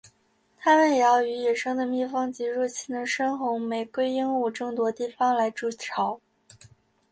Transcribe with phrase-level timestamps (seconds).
[0.57, 6.19] 它们也要与野生的蜜蜂及入侵的深红玫瑰鹦鹉争夺地方来筑巢。